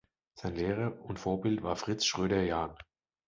[0.33, 2.75] Sein Lehrer und Vorbild war Fritz Schröder-Jahn.